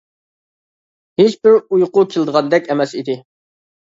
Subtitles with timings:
[1.21, 3.19] ھېچ بىر ئۇيقۇ كېلىدىغاندەك ئەمەس ئىدى.